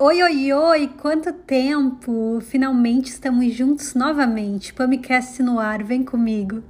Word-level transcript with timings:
Oi, 0.00 0.22
oi, 0.22 0.52
oi! 0.52 0.88
Quanto 1.02 1.32
tempo! 1.32 2.38
Finalmente 2.42 3.10
estamos 3.10 3.52
juntos 3.52 3.96
novamente. 3.96 4.72
Pamicast 4.72 5.42
no 5.42 5.58
ar, 5.58 5.82
vem 5.82 6.04
comigo. 6.04 6.62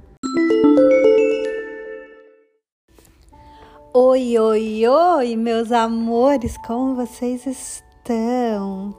Oi, 3.93 4.39
oi, 4.39 4.87
oi, 4.87 5.35
meus 5.35 5.71
amores, 5.71 6.57
como 6.65 6.95
vocês 6.95 7.45
estão? 7.45 8.95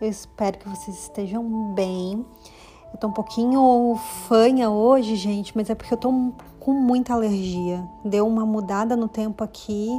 Eu 0.00 0.08
espero 0.08 0.58
que 0.58 0.68
vocês 0.68 0.98
estejam 0.98 1.72
bem. 1.72 2.26
Eu 2.92 2.98
tô 2.98 3.06
um 3.06 3.12
pouquinho 3.12 3.94
fanha 4.26 4.70
hoje, 4.70 5.14
gente, 5.14 5.52
mas 5.54 5.70
é 5.70 5.76
porque 5.76 5.94
eu 5.94 5.98
tô 5.98 6.32
com 6.58 6.72
muita 6.72 7.12
alergia. 7.14 7.88
Deu 8.04 8.26
uma 8.26 8.44
mudada 8.44 8.96
no 8.96 9.06
tempo 9.06 9.44
aqui 9.44 9.96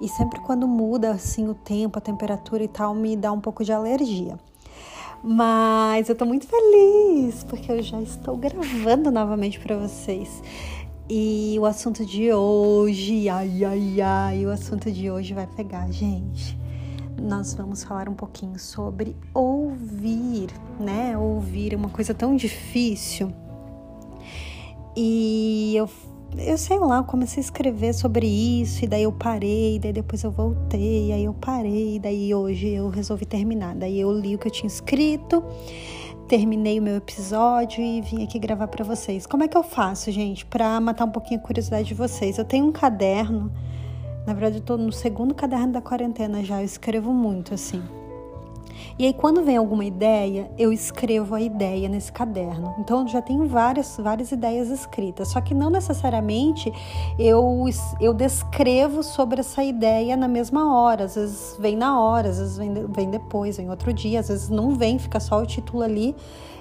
e 0.00 0.08
sempre 0.08 0.40
quando 0.40 0.66
muda 0.66 1.10
assim 1.10 1.48
o 1.48 1.54
tempo, 1.54 1.98
a 1.98 2.02
temperatura 2.02 2.62
e 2.62 2.68
tal, 2.68 2.94
me 2.94 3.16
dá 3.16 3.32
um 3.32 3.40
pouco 3.40 3.64
de 3.64 3.72
alergia. 3.72 4.38
Mas 5.22 6.08
eu 6.08 6.14
tô 6.14 6.26
muito 6.26 6.46
feliz 6.46 7.44
porque 7.44 7.72
eu 7.72 7.82
já 7.82 8.00
estou 8.02 8.36
gravando 8.36 9.10
novamente 9.10 9.58
para 9.58 9.76
vocês. 9.78 10.42
E 11.08 11.56
o 11.58 11.66
assunto 11.66 12.04
de 12.04 12.32
hoje, 12.32 13.28
ai 13.28 13.64
ai 13.64 14.00
ai, 14.00 14.46
o 14.46 14.50
assunto 14.50 14.90
de 14.90 15.10
hoje 15.10 15.34
vai 15.34 15.46
pegar, 15.46 15.90
gente. 15.90 16.58
Nós 17.20 17.54
vamos 17.54 17.84
falar 17.84 18.08
um 18.08 18.14
pouquinho 18.14 18.58
sobre 18.58 19.16
ouvir, 19.32 20.48
né? 20.78 21.16
Ouvir 21.16 21.72
é 21.72 21.76
uma 21.76 21.88
coisa 21.88 22.12
tão 22.12 22.34
difícil. 22.36 23.32
E 24.96 25.74
eu 25.76 25.88
eu 26.38 26.58
sei 26.58 26.78
lá, 26.78 26.98
eu 26.98 27.04
comecei 27.04 27.40
a 27.40 27.44
escrever 27.44 27.92
sobre 27.94 28.26
isso, 28.26 28.84
e 28.84 28.88
daí 28.88 29.04
eu 29.04 29.12
parei, 29.12 29.78
daí 29.78 29.92
depois 29.92 30.22
eu 30.24 30.30
voltei, 30.30 31.12
aí 31.12 31.24
eu 31.24 31.34
parei, 31.34 31.98
daí 31.98 32.34
hoje 32.34 32.68
eu 32.68 32.88
resolvi 32.88 33.24
terminar. 33.24 33.74
Daí 33.74 34.00
eu 34.00 34.12
li 34.12 34.34
o 34.34 34.38
que 34.38 34.48
eu 34.48 34.52
tinha 34.52 34.66
escrito, 34.66 35.42
terminei 36.28 36.78
o 36.78 36.82
meu 36.82 36.96
episódio 36.96 37.82
e 37.82 38.00
vim 38.00 38.24
aqui 38.24 38.38
gravar 38.38 38.68
para 38.68 38.84
vocês. 38.84 39.26
Como 39.26 39.42
é 39.42 39.48
que 39.48 39.56
eu 39.56 39.62
faço, 39.62 40.10
gente, 40.10 40.44
para 40.44 40.80
matar 40.80 41.04
um 41.04 41.10
pouquinho 41.10 41.40
a 41.40 41.42
curiosidade 41.42 41.88
de 41.88 41.94
vocês? 41.94 42.38
Eu 42.38 42.44
tenho 42.44 42.66
um 42.66 42.72
caderno, 42.72 43.52
na 44.26 44.32
verdade 44.32 44.56
eu 44.56 44.62
tô 44.62 44.76
no 44.76 44.92
segundo 44.92 45.34
caderno 45.34 45.72
da 45.72 45.80
quarentena 45.80 46.42
já, 46.42 46.60
eu 46.60 46.64
escrevo 46.64 47.12
muito 47.12 47.54
assim. 47.54 47.82
E 48.98 49.06
aí, 49.06 49.12
quando 49.12 49.42
vem 49.42 49.56
alguma 49.56 49.84
ideia, 49.84 50.50
eu 50.58 50.72
escrevo 50.72 51.34
a 51.34 51.40
ideia 51.40 51.88
nesse 51.88 52.12
caderno. 52.12 52.74
Então, 52.78 53.06
já 53.06 53.20
tenho 53.20 53.46
várias, 53.46 53.96
várias 53.96 54.32
ideias 54.32 54.68
escritas, 54.68 55.28
só 55.28 55.40
que 55.40 55.54
não 55.54 55.70
necessariamente 55.70 56.72
eu, 57.18 57.64
eu 58.00 58.14
descrevo 58.14 59.02
sobre 59.02 59.40
essa 59.40 59.62
ideia 59.62 60.16
na 60.16 60.28
mesma 60.28 60.74
hora. 60.74 61.04
Às 61.04 61.14
vezes 61.14 61.56
vem 61.58 61.76
na 61.76 62.00
hora, 62.00 62.28
às 62.28 62.38
vezes 62.38 62.56
vem, 62.56 62.72
vem 62.88 63.10
depois, 63.10 63.56
vem 63.56 63.70
outro 63.70 63.92
dia, 63.92 64.20
às 64.20 64.28
vezes 64.28 64.48
não 64.48 64.74
vem, 64.74 64.98
fica 64.98 65.20
só 65.20 65.40
o 65.42 65.46
título 65.46 65.82
ali. 65.82 66.14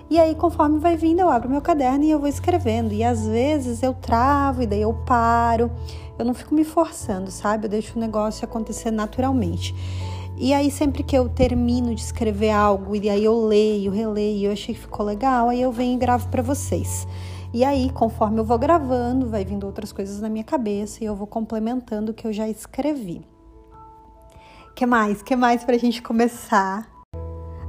E 0.09 0.19
aí, 0.19 0.35
conforme 0.35 0.79
vai 0.79 0.95
vindo, 0.95 1.21
eu 1.21 1.29
abro 1.29 1.49
meu 1.49 1.61
caderno 1.61 2.03
e 2.03 2.11
eu 2.11 2.19
vou 2.19 2.27
escrevendo. 2.27 2.93
E 2.93 3.03
às 3.03 3.25
vezes 3.25 3.81
eu 3.81 3.93
travo 3.93 4.61
e 4.61 4.67
daí 4.67 4.81
eu 4.81 4.93
paro. 4.93 5.71
Eu 6.19 6.25
não 6.25 6.33
fico 6.33 6.53
me 6.53 6.63
forçando, 6.63 7.31
sabe? 7.31 7.65
Eu 7.65 7.69
deixo 7.69 7.97
o 7.97 7.99
negócio 7.99 8.45
acontecer 8.45 8.91
naturalmente. 8.91 9.73
E 10.37 10.53
aí, 10.53 10.71
sempre 10.71 11.03
que 11.03 11.15
eu 11.15 11.29
termino 11.29 11.93
de 11.93 12.01
escrever 12.01 12.49
algo 12.49 12.95
e 12.95 13.09
aí 13.09 13.23
eu 13.23 13.45
leio, 13.45 13.91
releio, 13.91 14.47
eu 14.47 14.53
achei 14.53 14.73
que 14.73 14.81
ficou 14.81 15.05
legal, 15.05 15.49
aí 15.49 15.61
eu 15.61 15.71
venho 15.71 15.93
e 15.93 15.97
gravo 15.97 16.27
para 16.29 16.41
vocês. 16.41 17.07
E 17.53 17.63
aí, 17.63 17.91
conforme 17.91 18.39
eu 18.39 18.43
vou 18.43 18.57
gravando, 18.57 19.29
vai 19.29 19.45
vindo 19.45 19.65
outras 19.65 19.91
coisas 19.91 20.19
na 20.19 20.27
minha 20.27 20.43
cabeça 20.43 21.03
e 21.03 21.05
eu 21.05 21.15
vou 21.15 21.27
complementando 21.27 22.11
o 22.11 22.13
que 22.13 22.25
eu 22.25 22.33
já 22.33 22.49
escrevi. 22.49 23.21
Que 24.75 24.87
mais? 24.87 25.21
Que 25.21 25.35
mais 25.35 25.63
pra 25.63 25.77
gente 25.77 26.01
começar? 26.01 26.91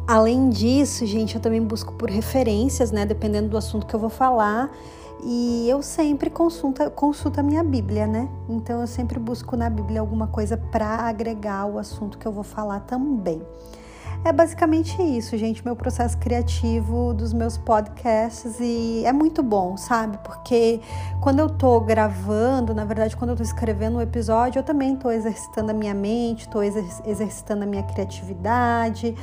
Além 0.07 0.49
disso, 0.49 1.05
gente, 1.05 1.35
eu 1.35 1.41
também 1.41 1.63
busco 1.63 1.93
por 1.95 2.09
referências, 2.09 2.91
né? 2.91 3.05
Dependendo 3.05 3.51
do 3.51 3.59
assunto 3.59 3.87
que 3.87 3.95
eu 3.95 4.01
vou 4.01 4.09
falar. 4.09 4.71
E 5.27 5.67
eu 5.71 5.81
sempre 5.81 6.29
consulta, 6.29 6.91
consulto 6.91 7.41
a 7.41 7.43
minha 7.43 7.65
Bíblia, 7.65 8.07
né? 8.07 8.29
Então 8.47 8.83
eu 8.83 8.87
sempre 8.87 9.19
busco 9.19 9.57
na 9.57 9.71
Bíblia 9.71 10.01
alguma 10.01 10.27
coisa 10.27 10.57
para 10.57 10.87
agregar 10.87 11.65
o 11.67 11.79
assunto 11.79 12.19
que 12.19 12.27
eu 12.27 12.33
vou 12.33 12.45
falar 12.45 12.81
também. 12.81 13.41
É 14.23 14.33
basicamente 14.33 15.03
isso, 15.03 15.37
gente, 15.37 15.63
meu 15.63 15.77
processo 15.77 16.17
criativo 16.17 17.13
dos 17.13 17.35
meus 17.35 17.59
podcasts 17.59 18.59
e 18.59 19.03
é 19.05 19.13
muito 19.13 19.43
bom, 19.43 19.77
sabe? 19.77 20.19
Porque 20.25 20.81
quando 21.21 21.41
eu 21.41 21.51
tô 21.51 21.79
gravando, 21.81 22.75
na 22.75 22.87
verdade, 22.87 23.15
quando 23.17 23.31
eu 23.31 23.37
tô 23.37 23.43
escrevendo 23.43 23.99
um 23.99 24.01
episódio, 24.01 24.61
eu 24.61 24.63
também 24.63 24.97
tô 24.97 25.11
exercitando 25.11 25.73
a 25.73 25.75
minha 25.75 25.93
mente, 25.93 26.49
tô 26.49 26.63
exercitando 26.63 27.65
a 27.65 27.67
minha 27.67 27.83
criatividade, 27.83 29.15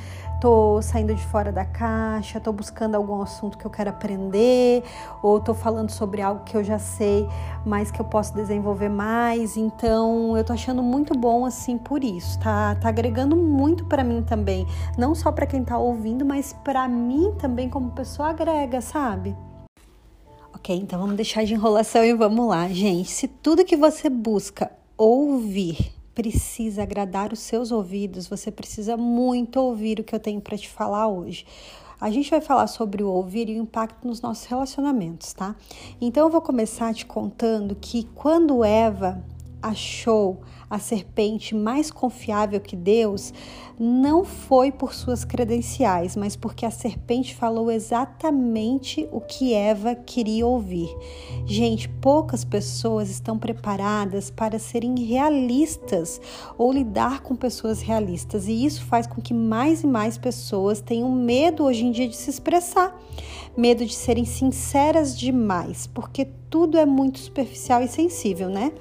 tô 0.41 0.81
saindo 0.81 1.13
de 1.13 1.23
fora 1.23 1.51
da 1.51 1.63
caixa, 1.63 2.39
tô 2.39 2.51
buscando 2.51 2.95
algum 2.95 3.21
assunto 3.21 3.59
que 3.59 3.65
eu 3.65 3.69
quero 3.69 3.91
aprender, 3.91 4.83
ou 5.21 5.39
tô 5.39 5.53
falando 5.53 5.91
sobre 5.91 6.19
algo 6.19 6.43
que 6.43 6.57
eu 6.57 6.63
já 6.63 6.79
sei, 6.79 7.29
mas 7.63 7.91
que 7.91 8.01
eu 8.01 8.05
posso 8.05 8.33
desenvolver 8.33 8.89
mais. 8.89 9.55
Então, 9.55 10.35
eu 10.35 10.43
tô 10.43 10.51
achando 10.51 10.81
muito 10.81 11.13
bom 11.13 11.45
assim 11.45 11.77
por 11.77 12.03
isso, 12.03 12.39
tá? 12.39 12.75
Tá 12.75 12.89
agregando 12.89 13.35
muito 13.35 13.85
para 13.85 14.03
mim 14.03 14.23
também, 14.23 14.65
não 14.97 15.13
só 15.13 15.31
para 15.31 15.45
quem 15.45 15.63
tá 15.63 15.77
ouvindo, 15.77 16.25
mas 16.25 16.53
para 16.63 16.87
mim 16.87 17.35
também 17.37 17.69
como 17.69 17.91
pessoa 17.91 18.29
agrega, 18.29 18.81
sabe? 18.81 19.37
Ok, 20.55 20.75
então 20.75 20.99
vamos 20.99 21.15
deixar 21.15 21.45
de 21.45 21.53
enrolação 21.53 22.03
e 22.03 22.15
vamos 22.15 22.47
lá, 22.47 22.67
gente. 22.67 23.11
Se 23.11 23.27
tudo 23.27 23.63
que 23.63 23.77
você 23.77 24.09
busca 24.09 24.71
ouvir 24.97 26.00
precisa 26.13 26.83
agradar 26.83 27.31
os 27.31 27.39
seus 27.39 27.71
ouvidos, 27.71 28.27
você 28.27 28.51
precisa 28.51 28.97
muito 28.97 29.57
ouvir 29.57 29.99
o 29.99 30.03
que 30.03 30.13
eu 30.13 30.19
tenho 30.19 30.41
para 30.41 30.57
te 30.57 30.69
falar 30.69 31.07
hoje. 31.07 31.45
A 31.99 32.09
gente 32.09 32.31
vai 32.31 32.41
falar 32.41 32.65
sobre 32.65 33.03
o 33.03 33.09
ouvir 33.09 33.47
e 33.47 33.59
o 33.59 33.63
impacto 33.63 34.07
nos 34.07 34.21
nossos 34.21 34.45
relacionamentos, 34.45 35.33
tá? 35.33 35.55
Então 35.99 36.25
eu 36.25 36.31
vou 36.31 36.41
começar 36.41 36.93
te 36.93 37.05
contando 37.05 37.75
que 37.79 38.05
quando 38.15 38.63
Eva 38.63 39.23
achou 39.61 40.41
a 40.71 40.79
serpente 40.79 41.53
mais 41.53 41.91
confiável 41.91 42.61
que 42.61 42.77
Deus, 42.77 43.33
não 43.77 44.23
foi 44.23 44.71
por 44.71 44.93
suas 44.93 45.25
credenciais, 45.25 46.15
mas 46.15 46.37
porque 46.37 46.65
a 46.65 46.71
serpente 46.71 47.35
falou 47.35 47.69
exatamente 47.69 49.05
o 49.11 49.19
que 49.19 49.53
Eva 49.53 49.93
queria 49.93 50.47
ouvir. 50.47 50.87
Gente, 51.45 51.89
poucas 51.89 52.45
pessoas 52.45 53.09
estão 53.09 53.37
preparadas 53.37 54.31
para 54.31 54.57
serem 54.57 54.97
realistas 55.03 56.21
ou 56.57 56.71
lidar 56.71 57.21
com 57.21 57.35
pessoas 57.35 57.81
realistas, 57.81 58.47
e 58.47 58.65
isso 58.65 58.85
faz 58.85 59.05
com 59.05 59.21
que 59.21 59.33
mais 59.33 59.83
e 59.83 59.87
mais 59.87 60.17
pessoas 60.17 60.79
tenham 60.79 61.11
medo 61.11 61.65
hoje 61.65 61.83
em 61.83 61.91
dia 61.91 62.07
de 62.07 62.15
se 62.15 62.29
expressar, 62.29 62.97
medo 63.57 63.85
de 63.85 63.93
serem 63.93 64.23
sinceras 64.23 65.19
demais, 65.19 65.85
porque 65.87 66.29
tudo 66.49 66.77
é 66.77 66.85
muito 66.85 67.19
superficial 67.19 67.81
e 67.81 67.89
sensível, 67.89 68.47
né? 68.47 68.71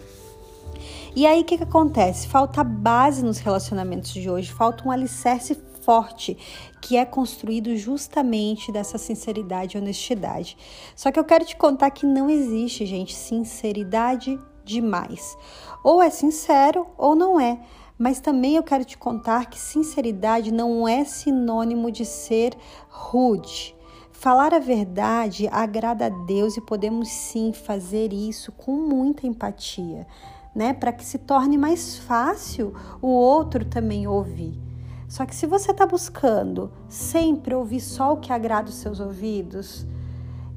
E 1.14 1.26
aí 1.26 1.40
o 1.40 1.44
que, 1.44 1.56
que 1.56 1.64
acontece? 1.64 2.28
Falta 2.28 2.62
base 2.62 3.24
nos 3.24 3.38
relacionamentos 3.38 4.12
de 4.12 4.30
hoje, 4.30 4.52
falta 4.52 4.86
um 4.86 4.90
alicerce 4.90 5.54
forte 5.80 6.36
que 6.80 6.96
é 6.96 7.04
construído 7.04 7.76
justamente 7.76 8.70
dessa 8.70 8.98
sinceridade 8.98 9.76
e 9.76 9.80
honestidade. 9.80 10.56
Só 10.94 11.10
que 11.10 11.18
eu 11.18 11.24
quero 11.24 11.44
te 11.44 11.56
contar 11.56 11.90
que 11.90 12.06
não 12.06 12.30
existe, 12.30 12.86
gente, 12.86 13.14
sinceridade 13.14 14.38
demais. 14.64 15.36
Ou 15.82 16.02
é 16.02 16.10
sincero 16.10 16.86
ou 16.96 17.14
não 17.14 17.40
é. 17.40 17.60
Mas 17.98 18.20
também 18.20 18.56
eu 18.56 18.62
quero 18.62 18.84
te 18.84 18.96
contar 18.96 19.50
que 19.50 19.58
sinceridade 19.58 20.52
não 20.52 20.88
é 20.88 21.04
sinônimo 21.04 21.90
de 21.90 22.06
ser 22.06 22.56
rude. 22.88 23.74
Falar 24.10 24.54
a 24.54 24.58
verdade 24.58 25.48
agrada 25.50 26.06
a 26.06 26.08
Deus 26.08 26.56
e 26.56 26.60
podemos 26.60 27.08
sim 27.08 27.52
fazer 27.52 28.12
isso 28.12 28.52
com 28.52 28.72
muita 28.72 29.26
empatia 29.26 30.06
né? 30.55 30.72
Para 30.72 30.93
que 30.93 31.05
se 31.05 31.19
torne 31.19 31.56
mais 31.56 31.99
fácil 31.99 32.75
o 33.00 33.08
outro 33.08 33.64
também 33.64 34.06
ouvir. 34.06 34.61
Só 35.08 35.26
que 35.26 35.35
se 35.35 35.47
você 35.47 35.73
está 35.73 35.87
buscando 35.87 36.70
sempre 36.88 37.55
ouvir 37.55 37.81
só 37.81 38.12
o 38.12 38.19
que 38.19 38.32
agrada 38.32 38.69
os 38.69 38.76
seus 38.76 39.00
ouvidos, 39.00 39.87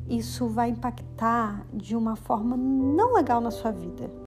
isso 0.08 0.48
vai 0.48 0.70
impactar 0.70 1.66
de 1.74 1.96
uma 1.96 2.16
forma 2.16 2.56
não 2.56 3.14
legal 3.14 3.42
na 3.42 3.52
sua 3.52 3.72
vida 3.72 4.23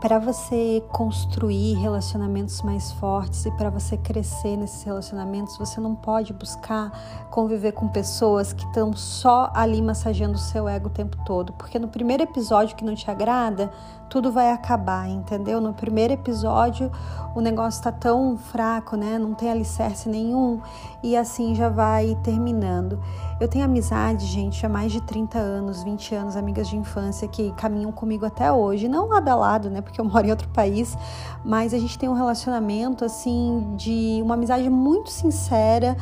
para 0.00 0.18
você 0.20 0.82
construir 0.92 1.74
relacionamentos 1.74 2.62
mais 2.62 2.92
fortes 2.92 3.44
e 3.46 3.50
para 3.52 3.68
você 3.68 3.96
crescer 3.96 4.56
nesses 4.56 4.84
relacionamentos, 4.84 5.58
você 5.58 5.80
não 5.80 5.94
pode 5.94 6.32
buscar 6.32 7.26
conviver 7.30 7.72
com 7.72 7.88
pessoas 7.88 8.52
que 8.52 8.64
estão 8.64 8.92
só 8.92 9.50
ali 9.52 9.82
massageando 9.82 10.36
o 10.36 10.40
seu 10.40 10.68
ego 10.68 10.86
o 10.86 10.90
tempo 10.90 11.16
todo, 11.24 11.52
porque 11.52 11.78
no 11.78 11.88
primeiro 11.88 12.22
episódio 12.22 12.76
que 12.76 12.84
não 12.84 12.94
te 12.94 13.10
agrada, 13.10 13.72
tudo 14.08 14.30
vai 14.30 14.52
acabar, 14.52 15.08
entendeu? 15.08 15.60
No 15.60 15.74
primeiro 15.74 16.14
episódio, 16.14 16.90
o 17.34 17.40
negócio 17.40 17.78
está 17.78 17.92
tão 17.92 18.36
fraco, 18.36 18.96
né? 18.96 19.18
Não 19.18 19.34
tem 19.34 19.50
alicerce 19.50 20.08
nenhum 20.08 20.60
e 21.02 21.16
assim 21.16 21.54
já 21.54 21.68
vai 21.68 22.16
terminando. 22.22 23.00
Eu 23.40 23.46
tenho 23.46 23.64
amizade, 23.64 24.26
gente, 24.26 24.66
há 24.66 24.68
mais 24.68 24.90
de 24.90 25.00
30 25.00 25.38
anos, 25.38 25.84
20 25.84 26.12
anos, 26.12 26.34
amigas 26.34 26.68
de 26.68 26.76
infância 26.76 27.28
que 27.28 27.52
caminham 27.52 27.92
comigo 27.92 28.26
até 28.26 28.50
hoje, 28.50 28.88
não 28.88 29.06
lado 29.06 29.28
a 29.28 29.34
lado, 29.36 29.70
né, 29.70 29.80
porque 29.80 30.00
eu 30.00 30.04
moro 30.06 30.26
em 30.26 30.30
outro 30.30 30.48
país, 30.48 30.96
mas 31.44 31.72
a 31.72 31.78
gente 31.78 31.96
tem 31.96 32.08
um 32.08 32.14
relacionamento 32.14 33.04
assim 33.04 33.74
de 33.76 34.18
uma 34.22 34.34
amizade 34.34 34.68
muito 34.68 35.10
sincera, 35.10 35.96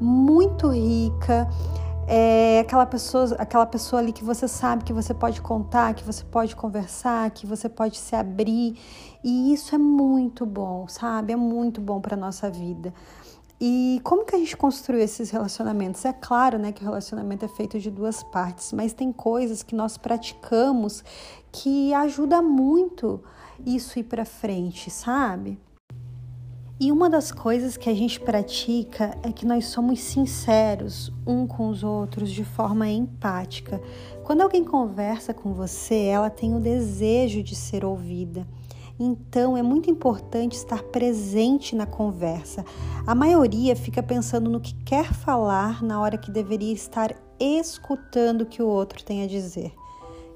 muito 0.00 0.68
rica. 0.68 1.46
É 2.10 2.60
aquela 2.60 2.86
pessoa, 2.86 3.36
aquela 3.38 3.66
pessoa 3.66 4.00
ali 4.00 4.10
que 4.10 4.24
você 4.24 4.48
sabe 4.48 4.82
que 4.82 4.94
você 4.94 5.12
pode 5.12 5.42
contar, 5.42 5.92
que 5.92 6.02
você 6.02 6.24
pode 6.24 6.56
conversar, 6.56 7.30
que 7.32 7.46
você 7.46 7.68
pode 7.68 7.98
se 7.98 8.16
abrir. 8.16 8.78
E 9.22 9.52
isso 9.52 9.74
é 9.74 9.78
muito 9.78 10.46
bom, 10.46 10.88
sabe? 10.88 11.34
É 11.34 11.36
muito 11.36 11.82
bom 11.82 12.00
para 12.00 12.16
nossa 12.16 12.50
vida. 12.50 12.94
E 13.60 14.00
como 14.04 14.24
que 14.24 14.36
a 14.36 14.38
gente 14.38 14.56
construiu 14.56 15.02
esses 15.02 15.30
relacionamentos? 15.30 16.04
É 16.04 16.12
claro, 16.12 16.58
né, 16.58 16.70
que 16.70 16.82
o 16.82 16.84
relacionamento 16.84 17.44
é 17.44 17.48
feito 17.48 17.80
de 17.80 17.90
duas 17.90 18.22
partes, 18.22 18.72
mas 18.72 18.92
tem 18.92 19.12
coisas 19.12 19.64
que 19.64 19.74
nós 19.74 19.96
praticamos 19.96 21.02
que 21.50 21.92
ajuda 21.92 22.40
muito 22.40 23.20
isso 23.66 23.98
ir 23.98 24.04
para 24.04 24.24
frente, 24.24 24.90
sabe? 24.90 25.58
E 26.80 26.92
uma 26.92 27.10
das 27.10 27.32
coisas 27.32 27.76
que 27.76 27.90
a 27.90 27.94
gente 27.94 28.20
pratica 28.20 29.18
é 29.24 29.32
que 29.32 29.44
nós 29.44 29.66
somos 29.66 29.98
sinceros 29.98 31.12
um 31.26 31.44
com 31.44 31.68
os 31.68 31.82
outros 31.82 32.30
de 32.30 32.44
forma 32.44 32.88
empática. 32.88 33.82
Quando 34.22 34.42
alguém 34.42 34.62
conversa 34.62 35.34
com 35.34 35.52
você, 35.52 36.04
ela 36.04 36.30
tem 36.30 36.54
o 36.54 36.60
desejo 36.60 37.42
de 37.42 37.56
ser 37.56 37.84
ouvida. 37.84 38.46
Então 38.98 39.56
é 39.56 39.62
muito 39.62 39.90
importante 39.90 40.56
estar 40.56 40.82
presente 40.82 41.76
na 41.76 41.86
conversa. 41.86 42.64
A 43.06 43.14
maioria 43.14 43.76
fica 43.76 44.02
pensando 44.02 44.50
no 44.50 44.60
que 44.60 44.74
quer 44.84 45.14
falar 45.14 45.82
na 45.82 46.00
hora 46.00 46.18
que 46.18 46.30
deveria 46.30 46.72
estar 46.72 47.14
escutando 47.38 48.42
o 48.42 48.46
que 48.46 48.62
o 48.62 48.66
outro 48.66 49.04
tem 49.04 49.22
a 49.22 49.28
dizer. 49.28 49.72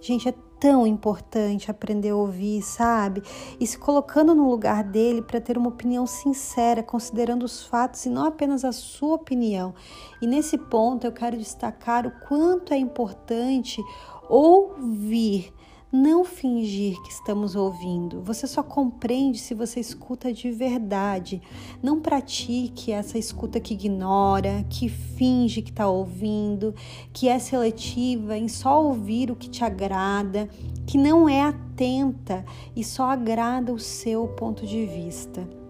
Gente, 0.00 0.29
é 0.29 0.35
tão 0.61 0.87
importante 0.87 1.73
aprender 1.73 2.11
a 2.11 2.17
ouvir, 2.17 2.62
sabe? 2.62 3.20
E 3.59 3.67
se 3.67 3.76
colocando 3.76 4.32
no 4.32 4.49
lugar 4.49 4.85
dele 4.85 5.20
para 5.20 5.41
ter 5.41 5.58
uma 5.58 5.70
opinião 5.70 6.06
sincera, 6.06 6.85
considerando 6.85 7.43
os 7.43 7.67
fatos 7.67 8.06
e 8.06 8.08
não 8.08 8.25
apenas 8.25 8.65
a 8.65 8.70
sua 8.70 9.17
opinião. 9.17 9.75
E 10.20 10.26
nesse 10.26 10.56
ponto 10.56 11.05
eu 11.05 11.11
quero 11.11 11.37
destacar 11.37 12.06
o 12.06 12.12
quanto 12.29 12.73
é 12.73 12.76
importante 12.76 13.82
ouvir 14.29 15.53
não 15.93 16.25
fingir 16.25 16.99
que 17.03 17.12
estamos 17.12 17.55
ouvindo. 17.55 18.23
Você 18.23 18.47
só 18.47 18.62
compreende 18.62 19.39
se 19.39 19.53
você 19.53 19.79
escuta 19.79 20.33
de 20.33 20.50
verdade. 20.50 21.43
Não 21.83 22.00
pratique 22.00 22.91
essa 22.91 23.19
escuta 23.19 23.61
que 23.61 23.75
ignora, 23.75 24.65
que 24.71 24.89
finge 24.89 25.61
que 25.61 25.71
está 25.71 25.87
ouvindo, 25.87 26.75
que 27.12 27.29
é 27.29 27.39
seletiva 27.39 28.39
em 28.39 28.49
só 28.49 28.83
ouvir 28.83 29.31
o 29.31 29.37
que 29.37 29.50
te 29.50 29.62
agrada, 29.62 30.49
que 30.87 30.97
não 30.97 31.29
é 31.29 31.43
atenta 31.43 32.43
e 32.75 32.83
só 32.83 33.11
agrada 33.11 33.71
o 33.71 33.79
seu 33.79 34.27
ponto 34.29 34.67
de 34.67 34.87
vista. 34.87 35.62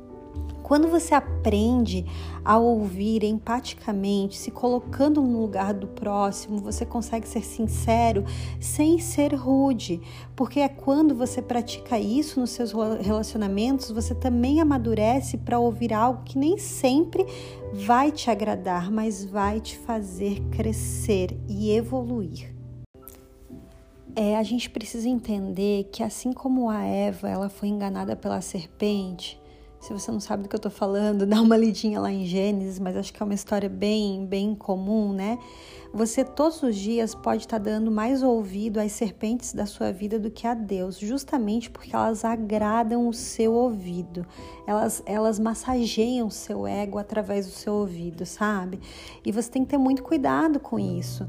Quando 0.63 0.89
você 0.89 1.15
aprende 1.15 2.07
a 2.45 2.57
ouvir 2.59 3.25
empaticamente, 3.25 4.39
se 4.39 4.51
colocando 4.51 5.21
no 5.21 5.41
lugar 5.41 5.75
do 5.75 5.87
próximo, 5.87 6.59
você 6.59 6.87
consegue 6.87 7.29
ser 7.29 7.45
sincero 7.45 8.25
sem 8.61 8.99
ser 8.99 9.35
rude, 9.35 10.01
porque 10.37 10.61
é 10.61 10.69
quando 10.69 11.15
você 11.15 11.43
pratica 11.43 11.99
isso 11.99 12.41
nos 12.41 12.51
seus 12.51 12.73
relacionamentos, 13.01 13.91
você 13.91 14.15
também 14.15 14.61
amadurece 14.61 15.37
para 15.37 15.59
ouvir 15.59 15.93
algo 15.93 16.23
que 16.25 16.39
nem 16.39 16.57
sempre 16.59 17.27
vai 17.73 18.13
te 18.13 18.31
agradar, 18.31 18.91
mas 18.91 19.25
vai 19.25 19.61
te 19.61 19.77
fazer 19.79 20.41
crescer 20.51 21.37
e 21.49 21.71
evoluir. 21.71 22.53
É, 24.15 24.37
a 24.37 24.43
gente 24.43 24.69
precisa 24.69 25.09
entender 25.09 25.89
que 25.91 26.03
assim 26.03 26.33
como 26.35 26.69
a 26.69 26.85
Eva, 26.85 27.31
ela 27.31 27.49
foi 27.49 27.69
enganada 27.69 28.15
pela 28.15 28.43
serpente, 28.43 29.42
se 29.83 29.93
você 29.93 30.13
não 30.13 30.21
sabe 30.21 30.45
do 30.45 30.49
que 30.49 30.55
eu 30.55 30.61
tô 30.61 30.71
falando, 30.71 31.27
dá 31.27 31.41
uma 31.43 31.57
lidinha 31.57 32.01
lá 32.01 32.11
em 32.11 32.25
Gênesis, 32.25 32.79
mas 32.79 32.97
acho 32.97 33.13
que 33.13 33.21
é 33.21 33.25
uma 33.25 33.35
história 33.35 33.69
bem, 33.69 34.25
bem 34.25 34.55
comum, 34.55 35.13
né? 35.13 35.41
Você 35.95 36.25
todos 36.25 36.63
os 36.63 36.75
dias 36.75 37.15
pode 37.15 37.43
estar 37.43 37.59
tá 37.59 37.65
dando 37.65 37.91
mais 37.91 38.23
ouvido 38.23 38.79
às 38.79 38.93
serpentes 38.93 39.53
da 39.53 39.67
sua 39.67 39.93
vida 39.93 40.19
do 40.19 40.31
que 40.31 40.47
a 40.47 40.55
Deus, 40.55 40.99
justamente 40.99 41.71
porque 41.71 41.95
elas 41.95 42.25
agradam 42.25 43.07
o 43.09 43.13
seu 43.13 43.53
ouvido. 43.53 44.27
Elas, 44.67 45.03
elas 45.05 45.39
massageiam 45.39 46.29
o 46.29 46.31
seu 46.31 46.67
ego 46.67 46.99
através 46.99 47.47
do 47.47 47.53
seu 47.53 47.75
ouvido, 47.75 48.25
sabe? 48.25 48.81
E 49.25 49.31
você 49.31 49.51
tem 49.51 49.65
que 49.65 49.71
ter 49.71 49.79
muito 49.79 50.03
cuidado 50.03 50.59
com 50.59 50.79
isso 50.79 51.29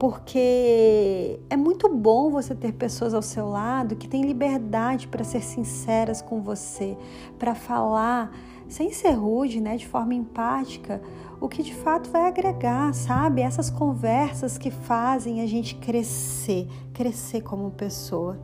porque 0.00 1.38
é 1.50 1.56
muito 1.58 1.86
bom 1.86 2.30
você 2.30 2.54
ter 2.54 2.72
pessoas 2.72 3.12
ao 3.12 3.20
seu 3.20 3.50
lado 3.50 3.94
que 3.94 4.08
têm 4.08 4.22
liberdade 4.22 5.06
para 5.06 5.22
ser 5.22 5.42
sinceras 5.42 6.22
com 6.22 6.40
você, 6.40 6.96
para 7.38 7.54
falar 7.54 8.32
sem 8.70 8.92
ser 8.92 9.10
rude, 9.10 9.60
né, 9.60 9.76
de 9.76 9.86
forma 9.86 10.14
empática, 10.14 11.02
o 11.40 11.48
que 11.48 11.62
de 11.62 11.74
fato 11.74 12.08
vai 12.10 12.28
agregar, 12.28 12.94
sabe? 12.94 13.42
Essas 13.42 13.68
conversas 13.68 14.56
que 14.56 14.70
fazem 14.70 15.40
a 15.40 15.46
gente 15.46 15.74
crescer, 15.74 16.68
crescer 16.94 17.42
como 17.42 17.70
pessoa. 17.72 18.38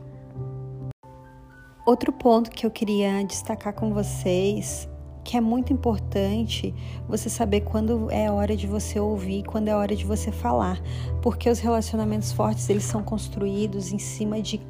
Outro 1.85 2.11
ponto 2.11 2.51
que 2.51 2.65
eu 2.65 2.71
queria 2.71 3.23
destacar 3.23 3.73
com 3.73 3.93
vocês 3.93 4.89
que 5.23 5.35
é 5.35 5.41
muito 5.41 5.73
importante 5.73 6.73
você 7.05 7.29
saber 7.29 7.59
quando 7.59 8.09
é 8.09 8.31
hora 8.31 8.55
de 8.55 8.65
você 8.65 8.97
ouvir, 8.97 9.43
quando 9.43 9.67
é 9.67 9.75
hora 9.75 9.93
de 9.93 10.05
você 10.05 10.31
falar, 10.31 10.81
porque 11.21 11.49
os 11.49 11.59
relacionamentos 11.59 12.31
fortes 12.31 12.69
eles 12.69 12.85
são 12.85 13.03
construídos 13.03 13.91
em 13.91 13.99
cima 13.99 14.41
de 14.41 14.61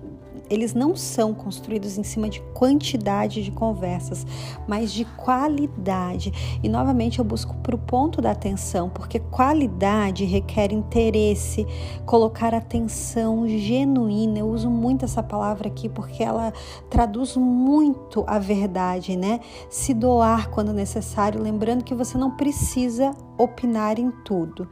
eles 0.49 0.73
não 0.73 0.95
são 0.95 1.33
construídos 1.33 1.97
em 1.97 2.03
cima 2.03 2.29
de 2.29 2.41
quantidade 2.53 3.43
de 3.43 3.51
conversas, 3.51 4.25
mas 4.67 4.91
de 4.91 5.05
qualidade. 5.05 6.31
E 6.63 6.69
novamente 6.69 7.19
eu 7.19 7.25
busco 7.25 7.55
para 7.57 7.75
o 7.75 7.79
ponto 7.79 8.21
da 8.21 8.31
atenção, 8.31 8.89
porque 8.89 9.19
qualidade 9.19 10.25
requer 10.25 10.71
interesse, 10.71 11.65
colocar 12.05 12.53
atenção 12.53 13.47
genuína. 13.47 14.39
Eu 14.39 14.49
uso 14.49 14.69
muito 14.69 15.05
essa 15.05 15.23
palavra 15.23 15.67
aqui 15.67 15.89
porque 15.89 16.23
ela 16.23 16.53
traduz 16.89 17.35
muito 17.35 18.23
a 18.27 18.39
verdade, 18.39 19.15
né? 19.15 19.39
Se 19.69 19.93
doar 19.93 20.49
quando 20.49 20.73
necessário, 20.73 21.41
lembrando 21.41 21.83
que 21.83 21.95
você 21.95 22.17
não 22.17 22.31
precisa 22.31 23.11
opinar 23.37 23.99
em 23.99 24.11
tudo 24.23 24.67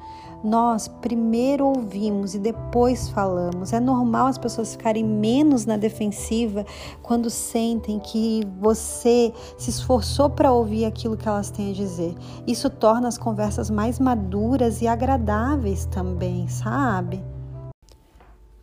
nós 0.46 0.88
primeiro 0.88 1.66
ouvimos 1.66 2.36
e 2.36 2.40
depois 2.40 3.10
falamos. 3.10 3.74
É 3.74 3.80
normal 3.80 4.28
as 4.28 4.38
pessoas 4.38 4.74
ficarem 4.74 5.04
menos 5.04 5.65
na 5.66 5.78
defensiva 5.78 6.66
quando 7.02 7.30
sentem 7.30 8.00
que 8.00 8.42
você 8.60 9.34
se 9.58 9.70
esforçou 9.70 10.30
para 10.30 10.52
ouvir 10.52 10.86
aquilo 10.86 11.18
que 11.18 11.28
elas 11.28 11.50
têm 11.50 11.72
a 11.72 11.74
dizer. 11.74 12.16
Isso 12.48 12.70
torna 12.70 13.08
as 13.08 13.18
conversas 13.18 13.70
mais 13.70 14.00
maduras 14.00 14.82
e 14.82 14.88
agradáveis 14.88 15.86
também, 15.86 16.48
sabe? 16.48 17.35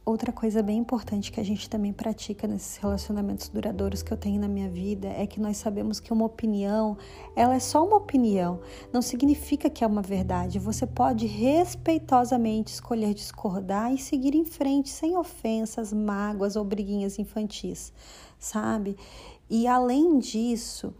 Outra 0.04 0.32
coisa 0.32 0.64
bem 0.64 0.78
importante 0.78 1.30
que 1.30 1.38
a 1.38 1.44
gente 1.44 1.70
também 1.70 1.92
pratica 1.92 2.48
nesses 2.48 2.76
relacionamentos 2.76 3.48
duradouros 3.48 4.02
que 4.02 4.12
eu 4.12 4.16
tenho 4.16 4.40
na 4.40 4.48
minha 4.48 4.68
vida 4.68 5.06
é 5.06 5.28
que 5.28 5.38
nós 5.38 5.58
sabemos 5.58 6.00
que 6.00 6.12
uma 6.12 6.24
opinião, 6.24 6.98
ela 7.36 7.54
é 7.54 7.60
só 7.60 7.86
uma 7.86 7.98
opinião, 7.98 8.58
não 8.92 9.00
significa 9.00 9.70
que 9.70 9.84
é 9.84 9.86
uma 9.86 10.02
verdade. 10.02 10.58
Você 10.58 10.88
pode 10.88 11.26
respeitosamente 11.26 12.72
escolher 12.72 13.14
discordar 13.14 13.94
e 13.94 13.98
seguir 13.98 14.34
em 14.34 14.44
frente 14.44 14.88
sem 14.88 15.16
ofensas, 15.16 15.92
mágoas 15.92 16.56
ou 16.56 16.64
briguinhas 16.64 17.20
infantis, 17.20 17.92
sabe? 18.40 18.96
E 19.48 19.68
além 19.68 20.18
disso, 20.18 20.92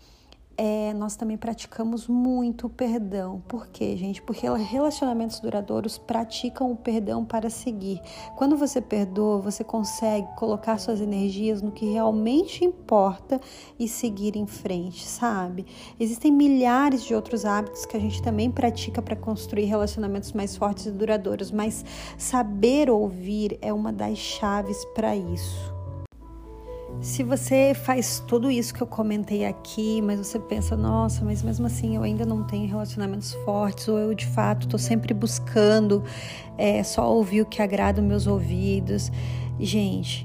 é, 0.57 0.93
nós 0.95 1.17
também 1.17 1.37
praticamos 1.37 2.07
muito 2.09 2.67
o 2.67 2.71
perdão. 2.71 3.43
Por 3.49 3.69
quê, 3.69 3.97
gente? 3.97 4.23
Porque 4.23 4.47
relacionamentos 4.49 5.41
duradouros 5.41 5.99
praticam 5.99 6.71
o 6.71 6.77
perdão 6.77 7.25
para 7.25 7.51
seguir. 7.51 8.01
Quando 8.37 8.57
você 8.57 8.81
perdoa, 8.81 9.39
você 9.39 9.65
consegue 9.65 10.27
colocar 10.37 10.79
suas 10.79 11.01
energias 11.01 11.63
no 11.63 11.73
que 11.73 11.87
realmente 11.87 12.65
importa 12.65 13.41
e 13.79 13.89
seguir 13.89 14.37
em 14.37 14.47
frente, 14.47 15.07
sabe? 15.07 15.67
Existem 15.99 16.31
milhares 16.31 17.05
de 17.05 17.15
outros 17.15 17.45
hábitos 17.45 17.87
que 17.87 17.97
a 17.97 18.01
gente 18.01 18.23
também 18.23 18.51
pratica 18.51 19.01
para 19.01 19.17
construir 19.17 19.65
relacionamentos 19.65 20.33
mais 20.33 20.57
fortes 20.57 20.87
e 20.87 20.91
duradouros, 20.91 21.51
mas 21.51 21.85
saber 22.19 22.91
ouvir 22.91 23.59
é 23.61 23.73
uma 23.73 23.93
das 23.93 24.19
chaves 24.19 24.85
para 24.95 25.17
isso. 25.17 25.72
Se 27.03 27.25
você 27.25 27.75
faz 27.75 28.21
tudo 28.29 28.49
isso 28.49 28.73
que 28.73 28.81
eu 28.81 28.87
comentei 28.87 29.45
aqui, 29.45 30.01
mas 30.01 30.21
você 30.21 30.39
pensa, 30.39 30.77
nossa, 30.77 31.25
mas 31.25 31.43
mesmo 31.43 31.67
assim 31.67 31.97
eu 31.97 32.05
ainda 32.05 32.25
não 32.25 32.45
tenho 32.45 32.69
relacionamentos 32.69 33.35
fortes, 33.45 33.89
ou 33.89 33.99
eu 33.99 34.15
de 34.15 34.25
fato 34.25 34.67
estou 34.67 34.79
sempre 34.79 35.13
buscando 35.13 36.05
é, 36.57 36.81
só 36.85 37.13
ouvir 37.13 37.41
o 37.43 37.47
que 37.47 37.61
agrada 37.61 38.01
os 38.01 38.07
meus 38.07 38.29
ouvidos. 38.29 39.11
Gente, 39.59 40.25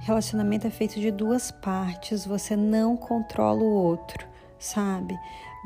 relacionamento 0.00 0.66
é 0.66 0.70
feito 0.70 0.98
de 0.98 1.10
duas 1.10 1.50
partes, 1.50 2.24
você 2.24 2.56
não 2.56 2.96
controla 2.96 3.60
o 3.60 3.70
outro, 3.70 4.26
sabe? 4.58 5.14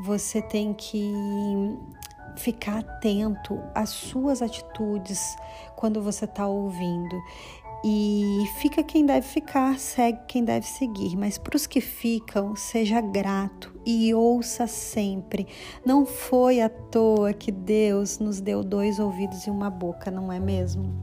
Você 0.03 0.41
tem 0.41 0.73
que 0.73 1.13
ficar 2.35 2.79
atento 2.79 3.57
às 3.73 3.89
suas 3.89 4.41
atitudes 4.41 5.19
quando 5.77 6.01
você 6.01 6.25
está 6.25 6.45
ouvindo. 6.45 7.15
E 7.83 8.45
fica 8.59 8.83
quem 8.83 9.05
deve 9.05 9.27
ficar, 9.27 9.79
segue 9.79 10.19
quem 10.27 10.45
deve 10.45 10.67
seguir. 10.67 11.17
Mas 11.17 11.37
para 11.37 11.55
os 11.55 11.65
que 11.65 11.81
ficam, 11.81 12.55
seja 12.55 13.01
grato 13.01 13.73
e 13.85 14.13
ouça 14.13 14.67
sempre. 14.67 15.47
Não 15.83 16.05
foi 16.05 16.61
à 16.61 16.69
toa 16.69 17.33
que 17.33 17.51
Deus 17.51 18.19
nos 18.19 18.39
deu 18.39 18.63
dois 18.63 18.99
ouvidos 18.99 19.47
e 19.47 19.49
uma 19.49 19.69
boca, 19.69 20.11
não 20.11 20.31
é 20.31 20.39
mesmo? 20.39 20.93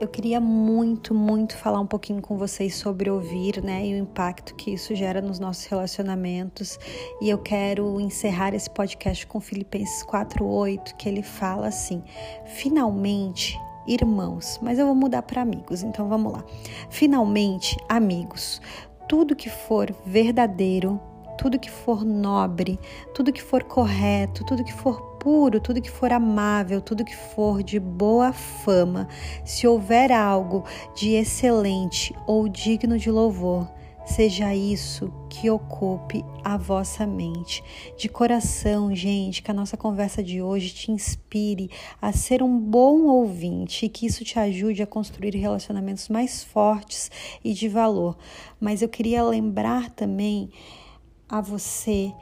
Eu 0.00 0.08
queria 0.08 0.40
muito, 0.40 1.14
muito 1.14 1.56
falar 1.56 1.78
um 1.78 1.86
pouquinho 1.86 2.20
com 2.20 2.36
vocês 2.36 2.74
sobre 2.74 3.08
ouvir, 3.08 3.62
né, 3.62 3.86
e 3.86 3.94
o 3.94 3.96
impacto 3.96 4.52
que 4.56 4.72
isso 4.72 4.96
gera 4.96 5.20
nos 5.22 5.38
nossos 5.38 5.64
relacionamentos. 5.66 6.76
E 7.20 7.30
eu 7.30 7.38
quero 7.38 8.00
encerrar 8.00 8.52
esse 8.52 8.68
podcast 8.68 9.24
com 9.28 9.40
Filipenses 9.40 10.02
4:8, 10.02 10.96
que 10.96 11.08
ele 11.08 11.22
fala 11.22 11.68
assim: 11.68 12.02
"Finalmente, 12.46 13.56
irmãos, 13.86 14.58
mas 14.62 14.78
eu 14.78 14.86
vou 14.86 14.94
mudar 14.94 15.22
para 15.22 15.42
amigos, 15.42 15.82
então 15.82 16.08
vamos 16.08 16.32
lá. 16.32 16.44
Finalmente, 16.90 17.76
amigos, 17.88 18.60
tudo 19.08 19.36
que 19.36 19.50
for 19.50 19.94
verdadeiro, 20.06 21.00
tudo 21.38 21.58
que 21.58 21.70
for 21.70 22.04
nobre, 22.04 22.78
tudo 23.14 23.32
que 23.32 23.42
for 23.42 23.64
correto, 23.64 24.44
tudo 24.44 24.64
que 24.64 24.72
for 24.72 25.00
puro, 25.18 25.60
tudo 25.60 25.80
que 25.80 25.90
for 25.90 26.12
amável, 26.12 26.80
tudo 26.80 27.04
que 27.04 27.16
for 27.16 27.62
de 27.62 27.78
boa 27.78 28.32
fama, 28.32 29.08
se 29.44 29.66
houver 29.66 30.12
algo 30.12 30.64
de 30.94 31.14
excelente 31.14 32.14
ou 32.26 32.48
digno 32.48 32.98
de 32.98 33.10
louvor, 33.10 33.68
seja 34.04 34.54
isso 34.54 35.12
que 35.28 35.48
ocupe 35.50 36.24
a 36.44 36.56
vossa 36.56 37.06
mente. 37.06 37.62
De 37.96 38.08
coração, 38.08 38.94
gente, 38.94 39.42
que 39.42 39.50
a 39.50 39.54
nossa 39.54 39.76
conversa 39.76 40.22
de 40.22 40.42
hoje 40.42 40.74
te 40.74 40.90
inspire 40.90 41.70
a 42.00 42.12
ser 42.12 42.42
um 42.42 42.58
bom 42.58 43.06
ouvinte 43.06 43.86
e 43.86 43.88
que 43.88 44.06
isso 44.06 44.24
te 44.24 44.38
ajude 44.38 44.82
a 44.82 44.86
construir 44.86 45.36
relacionamentos 45.36 46.08
mais 46.08 46.42
fortes 46.42 47.10
e 47.44 47.52
de 47.54 47.68
valor. 47.68 48.16
Mas 48.60 48.82
eu 48.82 48.88
queria 48.88 49.22
lembrar 49.22 49.90
também 49.90 50.50
a 51.28 51.40
você 51.40 52.12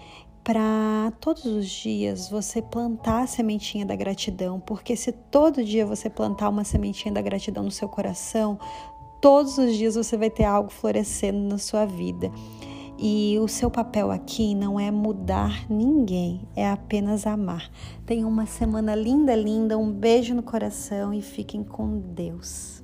para 0.44 1.12
todos 1.20 1.44
os 1.44 1.68
dias 1.68 2.28
você 2.28 2.62
plantar 2.62 3.22
a 3.22 3.26
sementinha 3.26 3.84
da 3.84 3.94
gratidão, 3.94 4.58
porque 4.58 4.96
se 4.96 5.12
todo 5.12 5.64
dia 5.64 5.84
você 5.84 6.08
plantar 6.08 6.48
uma 6.48 6.64
sementinha 6.64 7.12
da 7.12 7.20
gratidão 7.20 7.62
no 7.62 7.70
seu 7.70 7.88
coração, 7.88 8.58
todos 9.20 9.58
os 9.58 9.76
dias 9.76 9.94
você 9.94 10.16
vai 10.16 10.30
ter 10.30 10.44
algo 10.44 10.70
florescendo 10.70 11.38
na 11.38 11.58
sua 11.58 11.84
vida. 11.84 12.30
E 13.02 13.38
o 13.40 13.48
seu 13.48 13.70
papel 13.70 14.10
aqui 14.10 14.54
não 14.54 14.78
é 14.78 14.90
mudar 14.90 15.64
ninguém, 15.70 16.46
é 16.54 16.68
apenas 16.68 17.26
amar. 17.26 17.70
Tenham 18.04 18.28
uma 18.28 18.44
semana 18.44 18.94
linda, 18.94 19.34
linda, 19.34 19.78
um 19.78 19.90
beijo 19.90 20.34
no 20.34 20.42
coração 20.42 21.14
e 21.14 21.22
fiquem 21.22 21.64
com 21.64 21.98
Deus. 21.98 22.82